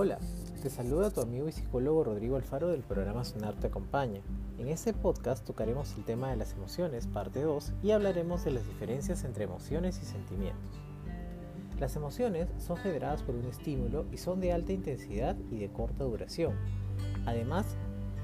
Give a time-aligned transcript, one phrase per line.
[0.00, 0.20] Hola,
[0.62, 4.20] te saluda tu amigo y psicólogo Rodrigo Alfaro del programa Sonar Te Acompaña.
[4.56, 8.64] En este podcast tocaremos el tema de las emociones, parte 2, y hablaremos de las
[8.64, 10.78] diferencias entre emociones y sentimientos.
[11.80, 16.04] Las emociones son generadas por un estímulo y son de alta intensidad y de corta
[16.04, 16.54] duración.
[17.26, 17.66] Además,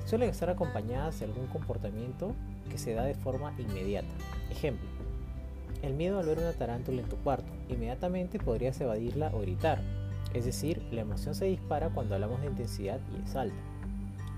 [0.04, 2.36] suelen estar acompañadas de algún comportamiento
[2.70, 4.14] que se da de forma inmediata.
[4.48, 4.88] Ejemplo,
[5.82, 7.52] el miedo al ver una tarántula en tu cuarto.
[7.68, 9.81] Inmediatamente podrías evadirla o gritar.
[10.34, 13.56] Es decir, la emoción se dispara cuando hablamos de intensidad y es alta.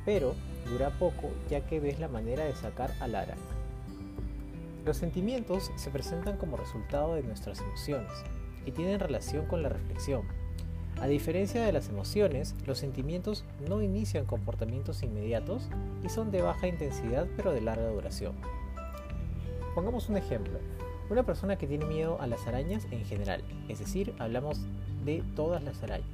[0.05, 0.35] Pero
[0.71, 3.41] dura poco ya que ves la manera de sacar a la araña.
[4.85, 8.13] Los sentimientos se presentan como resultado de nuestras emociones
[8.67, 10.23] y tienen relación con la reflexión.
[11.01, 15.69] A diferencia de las emociones, los sentimientos no inician comportamientos inmediatos
[16.05, 18.35] y son de baja intensidad pero de larga duración.
[19.75, 20.59] Pongamos un ejemplo.
[21.09, 24.61] Una persona que tiene miedo a las arañas en general, es decir, hablamos
[25.05, 26.09] de todas las arañas.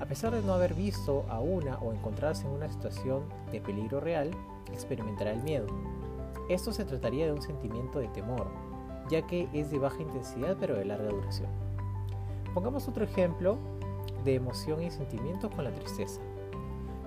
[0.00, 4.00] A pesar de no haber visto a una o encontrarse en una situación de peligro
[4.00, 4.30] real,
[4.72, 5.66] experimentará el miedo.
[6.48, 8.46] Esto se trataría de un sentimiento de temor,
[9.10, 11.50] ya que es de baja intensidad pero de larga duración.
[12.54, 13.58] Pongamos otro ejemplo
[14.24, 16.22] de emoción y sentimientos con la tristeza.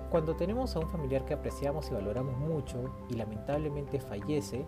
[0.08, 4.64] Cuando tenemos a un familiar que apreciamos y valoramos mucho y lamentablemente fallece,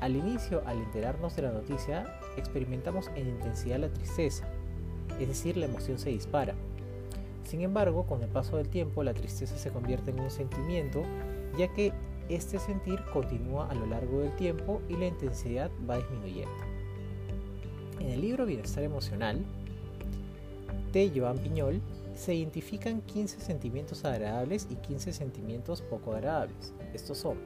[0.00, 4.48] al inicio, al enterarnos de la noticia, experimentamos en intensidad la tristeza,
[5.18, 6.54] es decir, la emoción se dispara.
[7.44, 11.02] Sin embargo, con el paso del tiempo, la tristeza se convierte en un sentimiento,
[11.58, 11.92] ya que
[12.28, 16.52] este sentir continúa a lo largo del tiempo y la intensidad va disminuyendo.
[17.98, 19.44] En el libro Bienestar Emocional
[20.92, 21.80] de Joan Piñol
[22.14, 26.72] se identifican 15 sentimientos agradables y 15 sentimientos poco agradables.
[26.94, 27.38] Estos son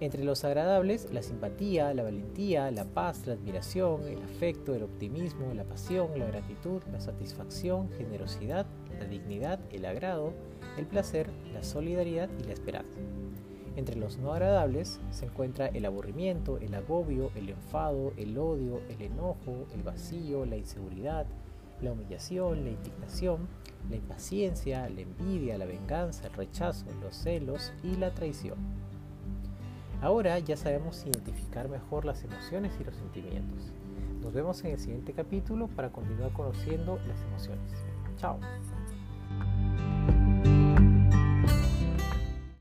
[0.00, 5.54] entre los agradables, la simpatía, la valentía, la paz, la admiración, el afecto, el optimismo,
[5.54, 8.66] la pasión, la gratitud, la satisfacción, generosidad,
[8.98, 10.34] la dignidad, el agrado,
[10.76, 12.98] el placer, la solidaridad y la esperanza.
[13.76, 19.02] Entre los no agradables se encuentra el aburrimiento, el agobio, el enfado, el odio, el
[19.02, 21.26] enojo, el vacío, la inseguridad,
[21.80, 23.48] la humillación, la indignación,
[23.90, 28.56] la impaciencia, la envidia, la venganza, el rechazo, los celos y la traición.
[30.02, 33.72] Ahora ya sabemos identificar mejor las emociones y los sentimientos.
[34.22, 37.72] Nos vemos en el siguiente capítulo para continuar conociendo las emociones.
[38.16, 38.38] Chao.